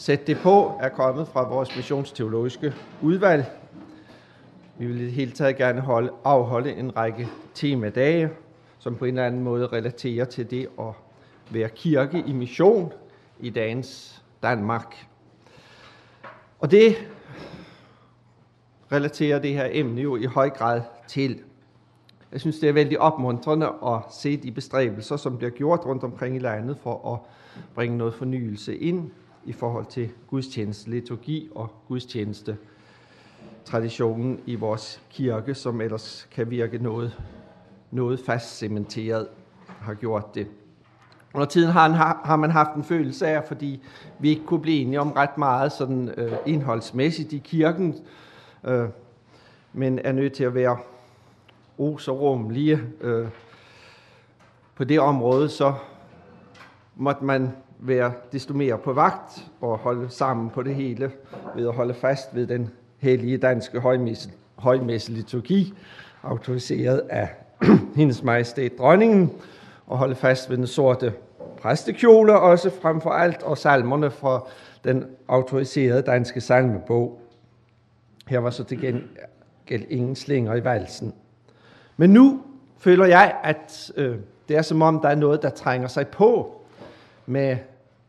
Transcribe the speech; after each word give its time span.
Sæt 0.00 0.26
det 0.26 0.38
på 0.38 0.78
er 0.80 0.88
kommet 0.88 1.28
fra 1.28 1.48
vores 1.48 1.76
missionsteologiske 1.76 2.74
udvalg. 3.02 3.44
Vi 4.78 4.86
vil 4.86 5.00
i 5.00 5.04
det 5.04 5.12
hele 5.12 5.30
taget 5.30 5.56
gerne 5.56 5.80
holde, 5.80 6.12
afholde 6.24 6.72
en 6.72 6.96
række 6.96 7.28
temadage, 7.54 8.30
som 8.78 8.96
på 8.96 9.04
en 9.04 9.14
eller 9.14 9.26
anden 9.26 9.42
måde 9.42 9.66
relaterer 9.66 10.24
til 10.24 10.50
det 10.50 10.68
at 10.80 10.92
være 11.50 11.68
kirke 11.68 12.24
i 12.26 12.32
mission 12.32 12.92
i 13.40 13.50
dagens 13.50 14.22
Danmark. 14.42 15.06
Og 16.58 16.70
det 16.70 16.96
relaterer 18.92 19.38
det 19.38 19.54
her 19.54 19.68
emne 19.70 20.00
jo 20.00 20.16
i 20.16 20.24
høj 20.24 20.50
grad 20.50 20.82
til. 21.08 21.40
Jeg 22.32 22.40
synes, 22.40 22.58
det 22.58 22.68
er 22.68 22.72
vældig 22.72 23.00
opmuntrende 23.00 23.66
at 23.66 24.00
se 24.10 24.36
de 24.36 24.50
bestræbelser, 24.50 25.16
som 25.16 25.38
bliver 25.38 25.50
gjort 25.50 25.86
rundt 25.86 26.04
omkring 26.04 26.36
i 26.36 26.38
landet 26.38 26.78
for 26.82 27.14
at 27.14 27.20
bringe 27.74 27.98
noget 27.98 28.14
fornyelse 28.14 28.76
ind 28.76 29.10
i 29.44 29.52
forhold 29.52 29.86
til 29.86 30.10
gudstjeneste, 30.26 30.90
liturgi 30.90 31.48
og 31.54 31.70
gudstjeneste 31.88 32.56
traditionen 33.64 34.40
i 34.46 34.54
vores 34.54 35.02
kirke, 35.10 35.54
som 35.54 35.80
ellers 35.80 36.28
kan 36.30 36.50
virke 36.50 36.78
noget, 36.78 37.20
noget 37.90 38.20
fast 38.20 38.58
cementeret, 38.58 39.28
har 39.66 39.94
gjort 39.94 40.34
det. 40.34 40.46
Under 41.34 41.46
tiden 41.46 41.70
har, 41.70 42.20
har 42.24 42.36
man 42.36 42.50
haft 42.50 42.74
en 42.74 42.84
følelse 42.84 43.26
af, 43.26 43.44
fordi 43.44 43.82
vi 44.18 44.28
ikke 44.28 44.44
kunne 44.44 44.60
blive 44.60 44.80
enige 44.80 45.00
om 45.00 45.12
ret 45.12 45.38
meget 45.38 45.72
sådan, 45.72 46.08
øh, 46.08 46.32
indholdsmæssigt 46.46 47.32
i 47.32 47.38
kirken, 47.38 47.96
øh, 48.64 48.88
men 49.72 49.98
er 49.98 50.12
nødt 50.12 50.32
til 50.32 50.44
at 50.44 50.54
være 50.54 50.78
os 51.78 52.08
og 52.08 52.20
rumlige 52.20 52.80
øh, 53.00 53.28
på 54.74 54.84
det 54.84 55.00
område, 55.00 55.48
så 55.48 55.74
måtte 56.96 57.24
man 57.24 57.52
være 57.80 58.12
desto 58.32 58.54
mere 58.54 58.78
på 58.78 58.92
vagt 58.92 59.46
og 59.60 59.78
holde 59.78 60.10
sammen 60.10 60.50
på 60.50 60.62
det 60.62 60.74
hele 60.74 61.10
ved 61.56 61.68
at 61.68 61.74
holde 61.74 61.94
fast 61.94 62.34
ved 62.34 62.46
den 62.46 62.70
hellige 62.98 63.38
danske 63.38 63.80
højmesse, 64.56 65.12
liturgi, 65.12 65.74
autoriseret 66.22 67.02
af 67.10 67.28
hendes 67.96 68.22
majestæt 68.22 68.72
dronningen, 68.78 69.32
og 69.86 69.98
holde 69.98 70.14
fast 70.14 70.50
ved 70.50 70.56
den 70.56 70.66
sorte 70.66 71.12
præstekjole 71.62 72.40
også 72.40 72.70
frem 72.82 73.00
for 73.00 73.10
alt, 73.10 73.42
og 73.42 73.58
salmerne 73.58 74.10
fra 74.10 74.46
den 74.84 75.04
autoriserede 75.28 76.02
danske 76.02 76.40
salmebog. 76.40 77.20
Her 78.28 78.38
var 78.38 78.50
så 78.50 78.64
til 78.64 78.80
gengæld 78.80 79.86
ingen 79.90 80.16
slinger 80.16 80.54
i 80.54 80.64
valsen. 80.64 81.14
Men 81.96 82.10
nu 82.10 82.42
føler 82.78 83.06
jeg, 83.06 83.36
at 83.44 83.92
øh, 83.96 84.16
det 84.48 84.56
er 84.56 84.62
som 84.62 84.82
om, 84.82 85.00
der 85.00 85.08
er 85.08 85.14
noget, 85.14 85.42
der 85.42 85.50
trænger 85.50 85.88
sig 85.88 86.08
på 86.08 86.58
med, 87.28 87.56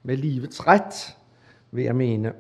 med 0.04 0.18
livets 0.18 0.68
ret, 0.68 1.18
vil 1.72 1.84
jeg 1.84 1.96
mene. 1.96 2.34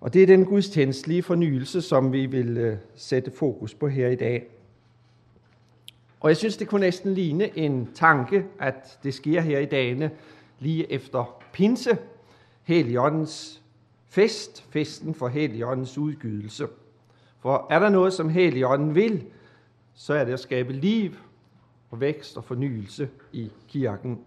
Og 0.00 0.14
det 0.14 0.22
er 0.22 0.26
den 0.26 0.44
gudstjenestlige 0.44 1.22
fornyelse, 1.22 1.82
som 1.82 2.12
vi 2.12 2.26
vil 2.26 2.56
øh, 2.56 2.76
sætte 2.94 3.30
fokus 3.30 3.74
på 3.74 3.88
her 3.88 4.08
i 4.08 4.14
dag. 4.14 4.46
Og 6.20 6.28
jeg 6.28 6.36
synes, 6.36 6.56
det 6.56 6.68
kunne 6.68 6.80
næsten 6.80 7.14
ligne 7.14 7.58
en 7.58 7.88
tanke, 7.94 8.44
at 8.60 8.98
det 9.02 9.14
sker 9.14 9.40
her 9.40 9.58
i 9.58 9.66
dagene 9.66 10.10
lige 10.58 10.92
efter 10.92 11.44
pinse, 11.52 11.98
Helligåndens 12.62 13.62
fest, 14.08 14.64
festen 14.70 15.14
for 15.14 15.28
Helligåndens 15.28 15.98
udgydelse. 15.98 16.66
For 17.40 17.66
er 17.70 17.78
der 17.78 17.88
noget, 17.88 18.12
som 18.12 18.28
Helligånden 18.28 18.94
vil, 18.94 19.24
så 19.94 20.14
er 20.14 20.24
det 20.24 20.32
at 20.32 20.40
skabe 20.40 20.72
liv 20.72 21.10
og 21.90 22.00
vækst 22.00 22.36
og 22.36 22.44
fornyelse 22.44 23.08
i 23.32 23.50
kirken. 23.68 24.18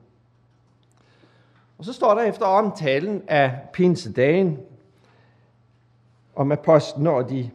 Og 1.82 1.86
så 1.86 1.94
står 1.94 2.16
der 2.16 2.22
efter 2.22 2.46
omtalen 2.46 3.24
af 3.28 3.60
pinsedagen 3.74 4.60
om 6.36 6.52
apostlen 6.52 7.08
og 7.08 7.30
de 7.30 7.50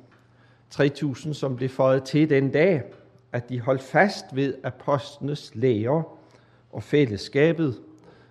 3000, 0.70 1.34
som 1.34 1.56
blev 1.56 1.68
føjet 1.68 2.05
til 2.05 2.30
den 2.30 2.50
dag, 2.50 2.83
at 3.33 3.48
de 3.48 3.61
holdt 3.61 3.83
fast 3.83 4.24
ved 4.33 4.55
apostlenes 4.64 5.55
lære 5.55 6.05
og 6.73 6.83
fællesskabet 6.83 7.80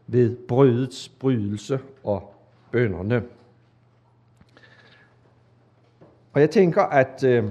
ved 0.08 0.36
brødets 0.36 1.10
brydelse 1.10 1.80
og 2.04 2.34
bønderne. 2.72 3.24
Og 6.34 6.42
jeg 6.42 6.50
tænker, 6.50 6.84
at 6.84 7.24
øh, 7.24 7.44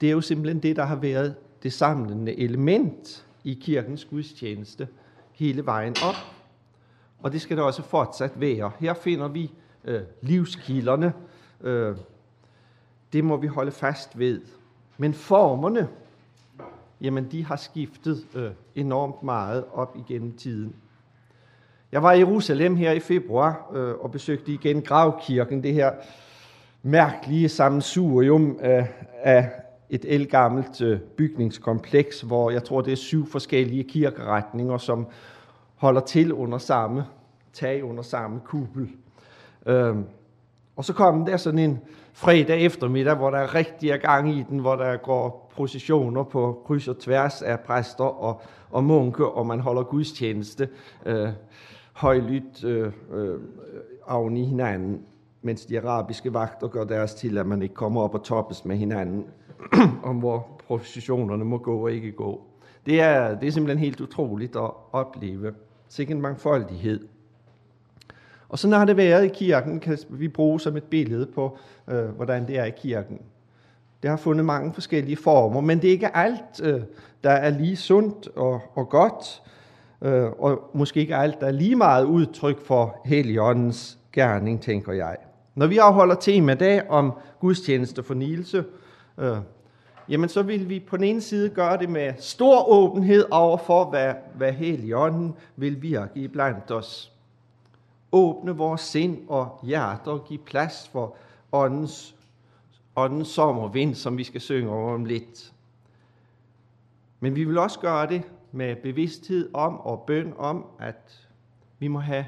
det 0.00 0.06
er 0.06 0.12
jo 0.12 0.20
simpelthen 0.20 0.62
det, 0.62 0.76
der 0.76 0.84
har 0.84 0.96
været 0.96 1.34
det 1.62 1.72
samlende 1.72 2.38
element 2.38 3.26
i 3.44 3.58
kirkens 3.62 4.04
gudstjeneste 4.04 4.88
hele 5.40 5.66
vejen 5.66 5.94
op. 6.04 6.14
Og 7.22 7.32
det 7.32 7.40
skal 7.40 7.56
der 7.56 7.62
også 7.62 7.82
fortsat 7.82 8.40
være. 8.40 8.70
Her 8.78 8.94
finder 8.94 9.28
vi 9.28 9.52
øh, 9.84 10.00
livskilderne. 10.20 11.12
Øh, 11.60 11.96
det 13.12 13.24
må 13.24 13.36
vi 13.36 13.46
holde 13.46 13.70
fast 13.70 14.18
ved. 14.18 14.40
Men 14.98 15.14
formerne, 15.14 15.88
jamen 17.00 17.30
de 17.30 17.44
har 17.44 17.56
skiftet 17.56 18.26
øh, 18.34 18.50
enormt 18.74 19.22
meget 19.22 19.64
op 19.72 19.96
igennem 19.96 20.36
tiden. 20.36 20.74
Jeg 21.92 22.02
var 22.02 22.12
i 22.12 22.18
Jerusalem 22.18 22.76
her 22.76 22.92
i 22.92 23.00
februar 23.00 23.70
øh, 23.74 23.94
og 23.94 24.10
besøgte 24.10 24.52
igen 24.52 24.82
gravkirken, 24.82 25.62
det 25.62 25.74
her 25.74 25.92
mærkelige 26.82 27.48
sammensurium 27.48 28.58
af, 28.60 28.88
af 29.22 29.50
et 29.90 30.04
elgammelt 30.08 30.80
øh, 30.80 31.00
bygningskompleks, 31.00 32.20
hvor 32.20 32.50
jeg 32.50 32.64
tror, 32.64 32.80
det 32.80 32.92
er 32.92 32.96
syv 32.96 33.26
forskellige 33.26 33.84
kirkeretninger, 33.84 34.78
som 34.78 35.06
holder 35.76 36.00
til 36.00 36.32
under 36.32 36.58
samme 36.58 37.04
tag, 37.52 37.84
under 37.84 38.02
samme 38.02 38.40
kuppel. 38.44 38.88
Øhm, 39.66 40.04
og 40.76 40.84
så 40.84 40.92
kom 40.92 41.26
der 41.26 41.36
sådan 41.36 41.58
en 41.58 41.78
fredag 42.12 42.64
eftermiddag, 42.64 43.14
hvor 43.14 43.30
der 43.30 43.54
rigtig 43.54 43.90
er 43.90 43.96
gang 43.96 44.30
i 44.30 44.44
den, 44.50 44.58
hvor 44.58 44.76
der 44.76 44.96
går 44.96 45.50
processioner 45.54 46.22
på 46.22 46.62
kryds 46.66 46.88
og 46.88 46.98
tværs 46.98 47.42
af 47.42 47.60
præster 47.60 48.04
og, 48.04 48.40
og 48.70 48.84
munke, 48.84 49.26
og 49.26 49.46
man 49.46 49.60
holder 49.60 49.82
gudstjeneste 49.82 50.68
øh, 51.06 51.28
højlydt 51.92 52.64
øh, 52.64 52.92
øh, 53.12 53.38
oven 54.06 54.36
i 54.36 54.44
hinanden, 54.44 55.02
mens 55.42 55.66
de 55.66 55.80
arabiske 55.80 56.34
vagter 56.34 56.68
gør 56.68 56.84
deres 56.84 57.14
til, 57.14 57.38
at 57.38 57.46
man 57.46 57.62
ikke 57.62 57.74
kommer 57.74 58.02
op 58.02 58.14
og 58.14 58.22
toppes 58.22 58.64
med 58.64 58.76
hinanden, 58.76 59.24
om 60.02 60.16
hvor 60.16 60.60
processionerne 60.66 61.44
må 61.44 61.58
gå 61.58 61.82
og 61.82 61.92
ikke 61.92 62.12
gå. 62.12 62.40
Det 62.86 63.00
er, 63.00 63.38
det 63.38 63.48
er 63.48 63.52
simpelthen 63.52 63.84
helt 63.84 64.00
utroligt 64.00 64.56
at 64.56 64.70
opleve. 64.92 65.54
Sikke 65.88 66.12
en 66.12 66.20
mangfoldighed. 66.20 67.00
Og 68.48 68.58
sådan 68.58 68.78
har 68.78 68.84
det 68.84 68.96
været 68.96 69.24
i 69.24 69.28
kirken, 69.28 69.80
kan 69.80 69.98
vi 70.08 70.28
bruge 70.28 70.60
som 70.60 70.76
et 70.76 70.84
billede 70.84 71.26
på, 71.26 71.58
øh, 71.88 72.04
hvordan 72.04 72.46
det 72.46 72.58
er 72.58 72.64
i 72.64 72.70
kirken. 72.70 73.20
Det 74.02 74.10
har 74.10 74.16
fundet 74.16 74.44
mange 74.44 74.72
forskellige 74.72 75.16
former, 75.16 75.60
men 75.60 75.78
det 75.78 75.88
er 75.88 75.92
ikke 75.92 76.16
alt, 76.16 76.62
øh, 76.62 76.80
der 77.24 77.30
er 77.30 77.50
lige 77.50 77.76
sundt 77.76 78.28
og, 78.36 78.60
og 78.74 78.88
godt, 78.88 79.42
øh, 80.02 80.24
og 80.24 80.70
måske 80.74 81.00
ikke 81.00 81.16
alt, 81.16 81.40
der 81.40 81.46
er 81.46 81.50
lige 81.50 81.76
meget 81.76 82.04
udtryk 82.04 82.66
for 82.66 83.00
Helligåndens 83.04 83.98
gerning, 84.12 84.62
tænker 84.62 84.92
jeg. 84.92 85.16
Når 85.54 85.66
vi 85.66 85.78
afholder 85.78 86.14
tema 86.14 86.54
dag 86.54 86.90
om 86.90 87.12
gudstjeneste 87.40 88.02
for 88.02 88.14
Nielse, 88.14 88.64
øh, 89.18 89.38
jamen 90.08 90.28
så 90.28 90.42
vil 90.42 90.68
vi 90.68 90.80
på 90.80 90.96
den 90.96 91.04
ene 91.04 91.20
side 91.20 91.48
gøre 91.48 91.78
det 91.78 91.90
med 91.90 92.12
stor 92.18 92.68
åbenhed 92.68 93.26
over 93.30 93.56
for, 93.56 93.84
hvad, 93.84 94.14
hvad 94.34 94.52
Helligånden 94.52 95.34
vil 95.56 95.82
virke 95.82 96.28
blandt 96.28 96.70
os. 96.70 97.12
Åbne 98.12 98.56
vores 98.56 98.80
sind 98.80 99.28
og 99.28 99.60
hjerter 99.62 100.10
og 100.12 100.24
give 100.24 100.38
plads 100.38 100.88
for 100.92 101.16
åndens, 101.52 102.16
åndens 102.96 103.28
sommervind, 103.28 103.94
som 103.94 104.18
vi 104.18 104.24
skal 104.24 104.40
synge 104.40 104.70
over 104.70 104.94
om 104.94 105.04
lidt. 105.04 105.52
Men 107.20 107.36
vi 107.36 107.44
vil 107.44 107.58
også 107.58 107.80
gøre 107.80 108.08
det 108.08 108.22
med 108.52 108.76
bevidsthed 108.76 109.50
om 109.54 109.80
og 109.80 110.04
bøn 110.06 110.34
om, 110.38 110.66
at 110.78 111.28
vi 111.78 111.88
må 111.88 111.98
have 111.98 112.26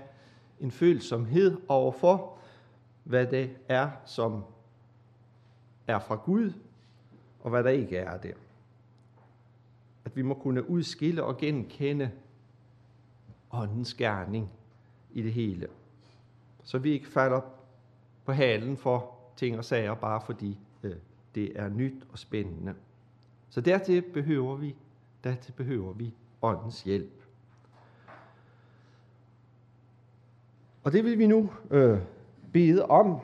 en 0.60 0.70
følsomhed 0.70 1.56
overfor, 1.68 2.38
hvad 3.04 3.26
det 3.26 3.50
er, 3.68 3.90
som 4.04 4.44
er 5.86 5.98
fra 5.98 6.14
Gud, 6.14 6.52
og 7.42 7.50
hvad 7.50 7.64
der 7.64 7.70
ikke 7.70 7.96
er 7.96 8.16
det. 8.16 8.34
At 10.04 10.16
vi 10.16 10.22
må 10.22 10.34
kunne 10.34 10.70
udskille 10.70 11.24
og 11.24 11.38
genkende 11.38 12.10
åndens 13.52 13.94
gerning 13.94 14.50
i 15.12 15.22
det 15.22 15.32
hele. 15.32 15.68
Så 16.62 16.78
vi 16.78 16.90
ikke 16.90 17.08
falder 17.08 17.40
på 18.24 18.32
halen 18.32 18.76
for 18.76 19.14
ting 19.36 19.58
og 19.58 19.64
sager, 19.64 19.94
bare 19.94 20.20
fordi 20.20 20.58
øh, 20.82 20.96
det 21.34 21.58
er 21.60 21.68
nyt 21.68 22.06
og 22.12 22.18
spændende. 22.18 22.74
Så 23.50 23.60
dertil 23.60 24.02
behøver 24.02 24.56
vi, 24.56 24.74
dertil 25.24 25.52
behøver 25.52 25.92
vi 25.92 26.14
åndens 26.42 26.82
hjælp. 26.82 27.22
Og 30.84 30.92
det 30.92 31.04
vil 31.04 31.18
vi 31.18 31.26
nu 31.26 31.50
øh, 31.70 31.98
bede 32.52 32.86
om 32.86 33.20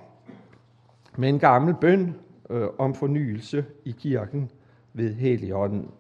med 1.17 1.29
en 1.29 1.38
gammel 1.38 1.75
bøn 1.81 2.14
øh, 2.50 2.69
om 2.79 2.95
fornyelse 2.95 3.67
i 3.85 3.91
kirken 3.91 4.50
ved 4.93 5.15
Helligånden. 5.15 5.91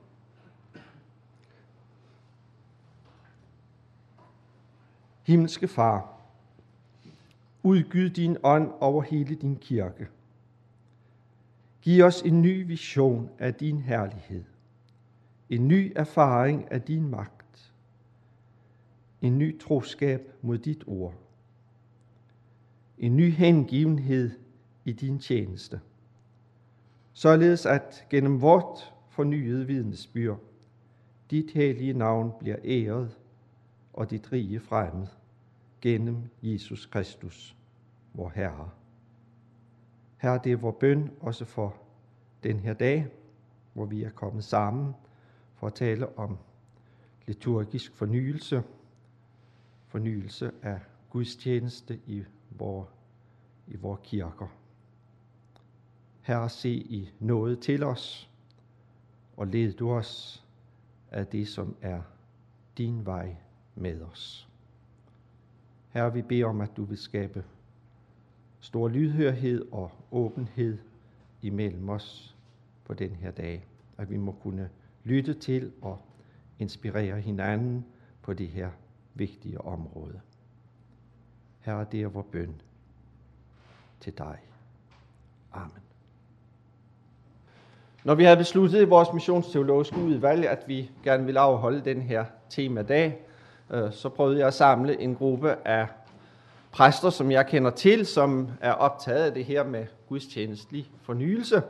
Himmelske 5.22 5.68
Far, 5.68 6.20
udgyd 7.62 8.10
din 8.10 8.36
ånd 8.42 8.72
over 8.80 9.02
hele 9.02 9.34
din 9.34 9.56
kirke. 9.56 10.08
Giv 11.82 12.04
os 12.04 12.22
en 12.22 12.42
ny 12.42 12.66
vision 12.66 13.30
af 13.38 13.54
din 13.54 13.80
herlighed. 13.80 14.44
En 15.50 15.68
ny 15.68 15.92
erfaring 15.96 16.72
af 16.72 16.82
din 16.82 17.08
magt. 17.08 17.72
En 19.22 19.38
ny 19.38 19.60
troskab 19.60 20.32
mod 20.42 20.58
dit 20.58 20.84
ord. 20.86 21.14
En 22.98 23.16
ny 23.16 23.32
hengivenhed 23.32 24.30
i 24.84 24.92
din 24.92 25.18
tjeneste. 25.18 25.80
Således 27.18 27.66
at 27.66 28.06
gennem 28.10 28.42
vort 28.42 28.94
fornyede 29.08 29.66
vidnesbyrd, 29.66 30.40
dit 31.30 31.50
hellige 31.50 31.92
navn 31.92 32.32
bliver 32.38 32.56
æret 32.64 33.18
og 33.92 34.10
dit 34.10 34.32
rige 34.32 34.60
fremmet 34.60 35.18
gennem 35.80 36.16
Jesus 36.42 36.86
Kristus, 36.86 37.56
vor 38.14 38.28
Herre. 38.28 38.70
Herre, 40.16 40.40
det 40.44 40.52
er 40.52 40.56
vores 40.56 40.76
bøn 40.80 41.10
også 41.20 41.44
for 41.44 41.74
den 42.42 42.60
her 42.60 42.72
dag, 42.72 43.06
hvor 43.72 43.84
vi 43.84 44.02
er 44.02 44.10
kommet 44.10 44.44
sammen 44.44 44.94
for 45.54 45.66
at 45.66 45.74
tale 45.74 46.18
om 46.18 46.38
liturgisk 47.26 47.94
fornyelse, 47.94 48.62
fornyelse 49.86 50.50
af 50.62 50.80
gudstjeneste 51.10 52.00
i 52.06 52.24
vores, 52.50 52.88
i 53.66 53.76
vores 53.76 54.00
kirker. 54.02 54.48
Herre, 56.28 56.48
se 56.48 56.70
i 56.70 57.10
noget 57.20 57.60
til 57.60 57.82
os, 57.82 58.30
og 59.36 59.46
led 59.46 59.72
du 59.72 59.90
os 59.90 60.44
af 61.10 61.26
det, 61.26 61.48
som 61.48 61.76
er 61.82 62.02
din 62.78 63.06
vej 63.06 63.36
med 63.74 64.02
os. 64.02 64.48
Herre, 65.90 66.12
vi 66.12 66.22
beder 66.22 66.46
om, 66.46 66.60
at 66.60 66.76
du 66.76 66.84
vil 66.84 66.98
skabe 66.98 67.44
stor 68.60 68.88
lydhørhed 68.88 69.72
og 69.72 69.90
åbenhed 70.10 70.78
imellem 71.42 71.88
os 71.88 72.36
på 72.84 72.94
den 72.94 73.10
her 73.10 73.30
dag. 73.30 73.66
At 73.98 74.10
vi 74.10 74.16
må 74.16 74.32
kunne 74.32 74.70
lytte 75.04 75.34
til 75.34 75.72
og 75.82 75.98
inspirere 76.58 77.20
hinanden 77.20 77.84
på 78.22 78.34
det 78.34 78.48
her 78.48 78.70
vigtige 79.14 79.60
område. 79.60 80.20
Herre, 81.60 81.86
det 81.92 82.02
er 82.02 82.08
vores 82.08 82.26
bøn 82.32 82.60
til 84.00 84.18
dig. 84.18 84.38
Amen. 85.52 85.87
Når 88.04 88.14
vi 88.14 88.24
havde 88.24 88.36
besluttet 88.36 88.82
i 88.82 88.84
vores 88.84 89.08
missionsteologiske 89.12 89.96
udvalg, 89.96 90.48
at 90.48 90.64
vi 90.66 90.90
gerne 91.04 91.24
ville 91.24 91.40
afholde 91.40 91.80
den 91.84 92.02
her 92.02 92.24
temadag, 92.50 93.18
dag, 93.70 93.92
så 93.92 94.08
prøvede 94.08 94.38
jeg 94.38 94.46
at 94.46 94.54
samle 94.54 95.00
en 95.00 95.14
gruppe 95.14 95.54
af 95.64 95.86
præster, 96.70 97.10
som 97.10 97.30
jeg 97.30 97.46
kender 97.46 97.70
til, 97.70 98.06
som 98.06 98.48
er 98.60 98.72
optaget 98.72 99.24
af 99.24 99.34
det 99.34 99.44
her 99.44 99.64
med 99.64 99.86
gudstjenestelig 100.08 100.90
fornyelse. 101.02 101.62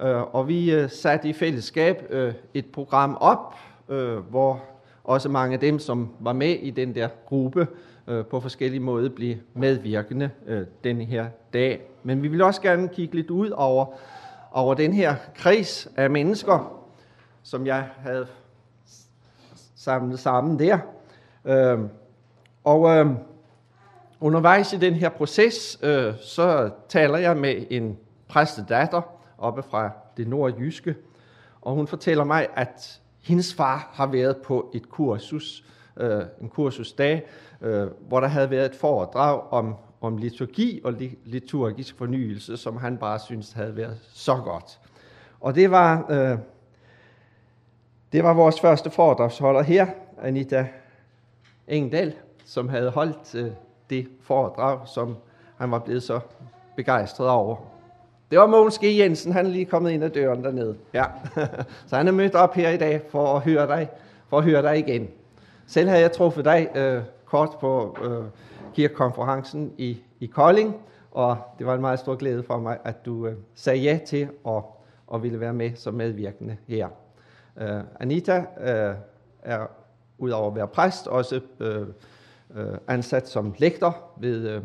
Øh, 0.00 0.34
og 0.34 0.48
vi 0.48 0.74
øh, 0.74 0.90
satte 0.90 1.28
i 1.28 1.32
fællesskab 1.32 2.12
et 2.54 2.66
program 2.66 3.16
op, 3.20 3.54
hvor 4.30 4.62
også 5.04 5.28
mange 5.28 5.54
af 5.54 5.60
dem, 5.60 5.78
som 5.78 6.08
var 6.20 6.32
med 6.32 6.50
i 6.50 6.70
den 6.70 6.94
der 6.94 7.08
gruppe, 7.26 7.66
på 8.30 8.40
forskellige 8.40 8.80
måder 8.80 9.08
blev 9.08 9.36
medvirkende 9.54 10.30
den 10.84 11.00
her 11.00 11.26
dag. 11.52 11.80
Men 12.02 12.22
vi 12.22 12.28
vil 12.28 12.42
også 12.42 12.60
gerne 12.60 12.88
kigge 12.88 13.14
lidt 13.14 13.30
ud 13.30 13.50
over, 13.50 13.86
over 14.52 14.74
den 14.74 14.92
her 14.92 15.14
kreds 15.34 15.88
af 15.96 16.10
mennesker, 16.10 16.82
som 17.42 17.66
jeg 17.66 17.88
havde 17.98 18.26
samlet 19.76 20.18
sammen 20.18 20.58
der. 20.58 20.78
Øhm, 21.44 21.88
og 22.64 22.96
øhm, 22.96 23.16
undervejs 24.20 24.72
i 24.72 24.76
den 24.76 24.94
her 24.94 25.08
proces, 25.08 25.78
øh, 25.82 26.14
så 26.20 26.70
taler 26.88 27.18
jeg 27.18 27.36
med 27.36 27.64
en 27.70 27.98
præstedatter 28.28 29.02
oppe 29.38 29.62
fra 29.62 29.90
det 30.16 30.28
nordjyske, 30.28 30.94
og 31.60 31.74
hun 31.74 31.86
fortæller 31.86 32.24
mig, 32.24 32.46
at 32.54 33.00
hendes 33.22 33.54
far 33.54 33.90
har 33.92 34.06
været 34.06 34.36
på 34.36 34.70
et 34.74 34.88
kursus, 34.88 35.64
øh, 35.96 36.22
en 36.40 36.48
kursusdag, 36.48 37.26
øh, 37.60 37.86
hvor 38.08 38.20
der 38.20 38.28
havde 38.28 38.50
været 38.50 38.66
et 38.66 38.76
foredrag 38.76 39.52
om, 39.52 39.76
om 40.06 40.16
liturgi 40.16 40.80
og 40.84 40.94
liturgisk 41.24 41.98
fornyelse, 41.98 42.56
som 42.56 42.76
han 42.76 42.96
bare 42.96 43.18
synes 43.18 43.52
havde 43.52 43.76
været 43.76 43.98
så 44.12 44.36
godt. 44.36 44.78
Og 45.40 45.54
det 45.54 45.70
var, 45.70 46.06
øh, 46.10 46.38
det 48.12 48.24
var 48.24 48.34
vores 48.34 48.60
første 48.60 48.90
foredragsholder 48.90 49.62
her, 49.62 49.86
Anita 50.22 50.66
Engdahl, 51.68 52.14
som 52.44 52.68
havde 52.68 52.90
holdt 52.90 53.34
øh, 53.34 53.50
det 53.90 54.08
foredrag, 54.22 54.88
som 54.88 55.16
han 55.56 55.70
var 55.70 55.78
blevet 55.78 56.02
så 56.02 56.20
begejstret 56.76 57.28
over. 57.28 57.56
Det 58.30 58.38
var 58.38 58.46
Mogens 58.46 58.78
G. 58.78 58.84
Jensen, 58.84 59.32
han 59.32 59.46
er 59.46 59.50
lige 59.50 59.64
kommet 59.64 59.90
ind 59.90 60.04
ad 60.04 60.10
døren 60.10 60.44
dernede. 60.44 60.76
Ja. 60.94 61.04
så 61.88 61.96
han 61.96 62.08
er 62.08 62.12
mødt 62.12 62.34
op 62.34 62.54
her 62.54 62.70
i 62.70 62.76
dag 62.76 63.00
for 63.10 63.36
at 63.36 63.42
høre 63.42 63.66
dig, 63.66 63.88
for 64.28 64.38
at 64.38 64.44
høre 64.44 64.62
dig 64.62 64.78
igen. 64.78 65.08
Selv 65.66 65.88
havde 65.88 66.00
jeg 66.00 66.12
truffet 66.12 66.44
dig 66.44 66.68
øh, 66.74 67.02
kort 67.24 67.50
på 67.60 67.98
øh, 68.04 68.24
kirkekonferencen 68.76 69.72
i, 69.78 69.98
i 70.20 70.26
Kolding, 70.26 70.76
og 71.10 71.38
det 71.58 71.66
var 71.66 71.74
en 71.74 71.80
meget 71.80 71.98
stor 71.98 72.14
glæde 72.14 72.42
for 72.42 72.58
mig, 72.58 72.78
at 72.84 73.06
du 73.06 73.26
øh, 73.26 73.36
sagde 73.54 73.78
ja 73.80 73.98
til 74.06 74.28
at, 74.48 74.62
og 75.06 75.22
ville 75.22 75.40
være 75.40 75.52
med 75.52 75.70
som 75.74 75.94
medvirkende 75.94 76.56
her. 76.68 76.88
Øh, 77.60 77.80
Anita 78.00 78.44
øh, 78.60 78.94
er 79.42 79.66
udover 80.18 80.50
at 80.50 80.56
være 80.56 80.68
præst 80.68 81.06
også 81.06 81.40
øh, 81.60 81.86
øh, 82.54 82.66
ansat 82.88 83.28
som 83.28 83.54
lektor 83.58 83.96
ved 84.20 84.48
øh, 84.48 84.62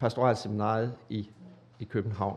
pastoralseminaret 0.00 0.92
i, 1.08 1.30
i 1.80 1.84
København. 1.84 2.36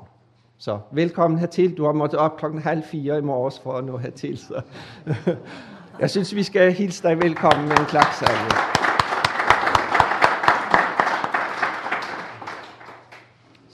Så 0.57 0.79
velkommen 0.91 1.39
hertil. 1.39 1.77
Du 1.77 1.85
har 1.85 1.91
måttet 1.91 2.19
op 2.19 2.37
klokken 2.37 2.61
halv 2.61 2.83
fire 2.83 3.17
i 3.17 3.21
morges 3.21 3.59
for 3.59 3.73
at 3.73 3.83
nå 3.83 3.97
hertil. 3.97 4.37
Så. 4.37 4.61
Jeg 5.99 6.09
synes, 6.09 6.35
vi 6.35 6.43
skal 6.43 6.73
hilse 6.73 7.03
dig 7.03 7.17
velkommen 7.17 7.67
med 7.67 7.79
en 7.79 7.85
klapsalve. 7.85 8.74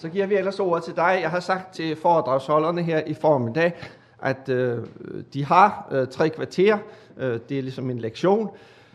Så 0.02 0.10
giver 0.10 0.26
vi 0.26 0.36
ellers 0.36 0.60
ordet 0.60 0.84
til 0.84 0.96
dig. 0.96 1.20
Jeg 1.22 1.30
har 1.30 1.40
sagt 1.40 1.74
til 1.74 1.96
foredragsholderne 1.96 2.84
her 2.84 3.02
i 3.08 3.14
formiddag, 3.14 3.74
at 4.22 4.50
øh, 4.50 4.86
de 5.34 5.46
har 5.46 5.88
øh, 5.92 6.08
tre 6.08 6.30
kvarter. 6.30 6.78
Øh, 7.18 7.40
det 7.50 7.58
er 7.58 7.62
ligesom 7.62 7.90
en 7.90 8.00
lektion 8.00 8.50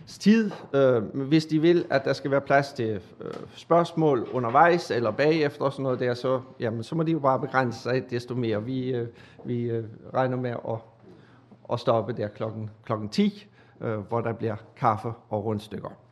tid, 0.07 0.51
øh, 0.73 1.03
hvis 1.15 1.47
de 1.47 1.61
vil, 1.61 1.85
at 1.91 2.05
der 2.05 2.13
skal 2.13 2.31
være 2.31 2.41
plads 2.41 2.73
til 2.73 3.01
øh, 3.21 3.31
spørgsmål 3.55 4.29
undervejs 4.33 4.91
eller 4.91 5.11
bagefter 5.11 5.65
og 5.65 5.73
sådan 5.73 5.83
noget 5.83 6.01
der, 6.01 6.15
så, 6.15 6.41
jamen, 6.61 6.83
så 6.83 6.95
må 6.95 7.03
de 7.03 7.13
jo 7.13 7.19
bare 7.19 7.41
begrænse 7.41 7.81
sig 7.81 8.11
desto 8.11 8.35
mere. 8.35 8.65
Vi, 8.65 8.89
øh, 8.89 9.09
vi 9.45 9.63
øh, 9.63 9.85
regner 10.15 10.37
med 10.37 10.51
at, 10.51 10.79
at 11.73 11.81
stoppe 11.81 12.13
der 12.13 12.29
klokken, 12.29 12.71
klokken 12.85 13.09
10, 13.09 13.47
øh, 13.81 13.99
hvor 13.99 14.21
der 14.21 14.33
bliver 14.33 14.57
kaffe 14.77 15.13
og 15.31 15.45
rundstykker. 15.45 16.06